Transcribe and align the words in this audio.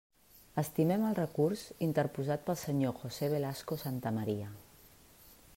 Estimem 0.61 1.03
el 1.09 1.13
recurs 1.19 1.65
interposat 1.89 2.49
pel 2.49 2.59
senyor 2.63 2.97
José 3.03 3.33
Velasco 3.37 3.81
Santamaría. 3.87 4.53